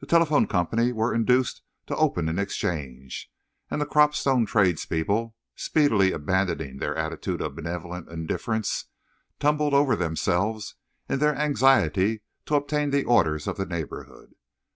[0.00, 3.30] The telephone company were induced to open an exchange,
[3.70, 8.86] and the Cropstone tradespeople, speedily abandoning their attitude of benevolent indifference,
[9.38, 10.74] tumbled over themselves
[11.08, 14.34] in their anxiety to obtain the orders of the neighbourhood.